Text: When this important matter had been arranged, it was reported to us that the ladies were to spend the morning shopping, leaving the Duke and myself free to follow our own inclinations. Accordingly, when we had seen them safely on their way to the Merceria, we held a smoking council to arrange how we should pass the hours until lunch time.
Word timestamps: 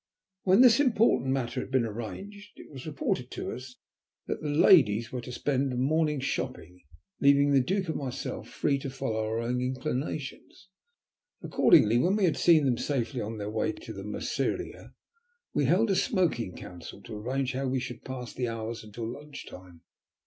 When 0.41 0.61
this 0.61 0.79
important 0.79 1.29
matter 1.31 1.59
had 1.59 1.69
been 1.69 1.85
arranged, 1.85 2.53
it 2.55 2.71
was 2.71 2.87
reported 2.87 3.29
to 3.29 3.51
us 3.51 3.75
that 4.25 4.41
the 4.41 4.49
ladies 4.49 5.11
were 5.11 5.21
to 5.21 5.31
spend 5.31 5.71
the 5.71 5.75
morning 5.75 6.19
shopping, 6.19 6.81
leaving 7.19 7.51
the 7.51 7.59
Duke 7.61 7.85
and 7.87 7.97
myself 7.97 8.49
free 8.49 8.79
to 8.79 8.89
follow 8.89 9.23
our 9.23 9.39
own 9.41 9.61
inclinations. 9.61 10.69
Accordingly, 11.43 11.99
when 11.99 12.15
we 12.15 12.23
had 12.25 12.35
seen 12.35 12.65
them 12.65 12.79
safely 12.79 13.21
on 13.21 13.37
their 13.37 13.51
way 13.51 13.73
to 13.73 13.93
the 13.93 14.03
Merceria, 14.03 14.95
we 15.53 15.65
held 15.65 15.91
a 15.91 15.95
smoking 15.95 16.55
council 16.55 16.99
to 17.03 17.15
arrange 17.15 17.53
how 17.53 17.67
we 17.67 17.79
should 17.79 18.03
pass 18.03 18.33
the 18.33 18.47
hours 18.47 18.83
until 18.83 19.07
lunch 19.07 19.45
time. 19.45 19.81